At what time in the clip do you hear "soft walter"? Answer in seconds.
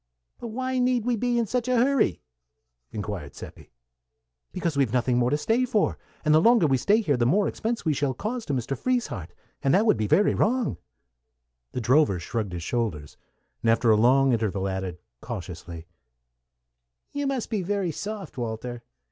17.91-18.81